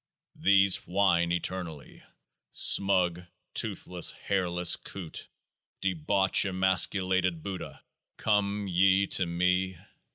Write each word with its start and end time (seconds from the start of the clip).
These 0.41 0.87
whine 0.87 1.31
eternally. 1.31 2.01
Smug, 2.49 3.21
toothless, 3.53 4.09
hairless 4.13 4.75
Coote, 4.75 5.27
debauch 5.79 6.41
emas 6.43 6.87
culated 6.89 7.43
Buddha, 7.43 7.83
come 8.17 8.67
ye 8.67 9.05
to 9.05 9.27
me? 9.27 9.77